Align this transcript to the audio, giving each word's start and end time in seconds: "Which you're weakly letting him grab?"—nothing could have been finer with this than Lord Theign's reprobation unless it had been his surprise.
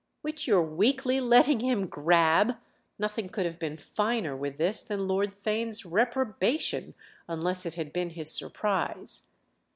"Which 0.23 0.47
you're 0.47 0.63
weakly 0.63 1.19
letting 1.19 1.59
him 1.59 1.85
grab?"—nothing 1.85 3.29
could 3.29 3.45
have 3.45 3.59
been 3.59 3.77
finer 3.77 4.35
with 4.35 4.57
this 4.57 4.81
than 4.81 5.07
Lord 5.07 5.29
Theign's 5.29 5.85
reprobation 5.85 6.95
unless 7.27 7.67
it 7.67 7.75
had 7.75 7.93
been 7.93 8.09
his 8.09 8.31
surprise. 8.31 9.27